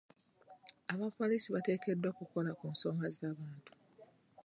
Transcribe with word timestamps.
Abapoliisi 0.93 1.49
bateekeddwa 1.55 2.09
kukola 2.17 2.51
ku 2.59 2.65
nsonga 2.73 3.07
z'abantu. 3.17 3.71